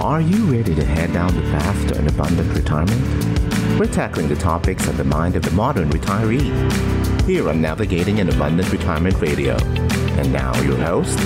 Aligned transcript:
Are 0.00 0.22
you 0.22 0.50
ready 0.50 0.74
to 0.74 0.82
head 0.82 1.12
down 1.12 1.34
the 1.34 1.42
path 1.42 1.88
to 1.88 1.98
an 1.98 2.08
abundant 2.08 2.56
retirement? 2.56 3.78
We're 3.78 3.84
tackling 3.84 4.30
the 4.30 4.34
topics 4.34 4.88
of 4.88 4.96
the 4.96 5.04
mind 5.04 5.36
of 5.36 5.42
the 5.42 5.50
modern 5.50 5.90
retiree 5.90 6.40
here 7.24 7.50
on 7.50 7.60
Navigating 7.60 8.18
an 8.18 8.30
Abundant 8.30 8.72
Retirement 8.72 9.20
Radio. 9.20 9.58
And 10.16 10.32
now, 10.32 10.58
your 10.62 10.78
host, 10.78 11.18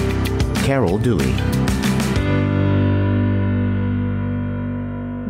Carol 0.64 0.98
Dewey. 0.98 1.32